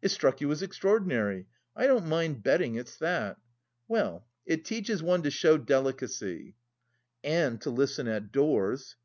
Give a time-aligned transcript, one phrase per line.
[0.00, 3.36] It struck you as extraordinary; I don't mind betting it's that.
[3.86, 6.54] Well, it teaches one to show delicacy!"
[7.22, 8.96] "And to listen at doors!"